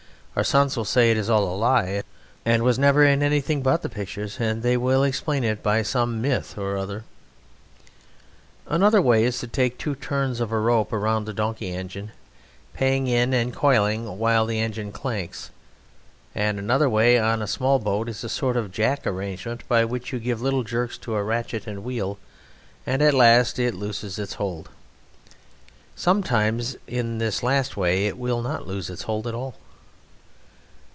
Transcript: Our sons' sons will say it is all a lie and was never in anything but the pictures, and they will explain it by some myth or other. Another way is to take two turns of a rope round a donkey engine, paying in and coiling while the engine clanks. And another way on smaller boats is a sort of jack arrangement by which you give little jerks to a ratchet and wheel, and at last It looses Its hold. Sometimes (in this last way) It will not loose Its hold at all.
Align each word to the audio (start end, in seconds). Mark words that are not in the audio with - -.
Our 0.33 0.45
sons' 0.45 0.49
sons 0.71 0.77
will 0.77 0.85
say 0.85 1.11
it 1.11 1.17
is 1.17 1.29
all 1.29 1.43
a 1.43 1.53
lie 1.57 2.03
and 2.45 2.63
was 2.63 2.79
never 2.79 3.03
in 3.03 3.21
anything 3.21 3.61
but 3.61 3.81
the 3.81 3.89
pictures, 3.89 4.37
and 4.39 4.63
they 4.63 4.77
will 4.77 5.03
explain 5.03 5.43
it 5.43 5.61
by 5.61 5.81
some 5.81 6.21
myth 6.21 6.57
or 6.57 6.77
other. 6.77 7.03
Another 8.65 9.01
way 9.01 9.25
is 9.25 9.39
to 9.39 9.47
take 9.47 9.77
two 9.77 9.93
turns 9.93 10.39
of 10.39 10.53
a 10.53 10.57
rope 10.57 10.93
round 10.93 11.27
a 11.27 11.33
donkey 11.33 11.73
engine, 11.73 12.13
paying 12.73 13.07
in 13.07 13.33
and 13.33 13.53
coiling 13.53 14.17
while 14.17 14.45
the 14.45 14.61
engine 14.61 14.93
clanks. 14.93 15.49
And 16.33 16.57
another 16.57 16.89
way 16.89 17.19
on 17.19 17.45
smaller 17.45 17.83
boats 17.83 18.11
is 18.11 18.23
a 18.23 18.29
sort 18.29 18.55
of 18.55 18.71
jack 18.71 19.05
arrangement 19.05 19.67
by 19.67 19.83
which 19.83 20.13
you 20.13 20.17
give 20.19 20.41
little 20.41 20.63
jerks 20.63 20.97
to 20.99 21.15
a 21.15 21.21
ratchet 21.23 21.67
and 21.67 21.83
wheel, 21.83 22.17
and 22.87 23.01
at 23.01 23.13
last 23.13 23.59
It 23.59 23.73
looses 23.75 24.17
Its 24.17 24.35
hold. 24.35 24.69
Sometimes 25.97 26.77
(in 26.87 27.17
this 27.17 27.43
last 27.43 27.75
way) 27.75 28.05
It 28.05 28.17
will 28.17 28.41
not 28.41 28.65
loose 28.65 28.89
Its 28.89 29.03
hold 29.03 29.27
at 29.27 29.35
all. 29.35 29.55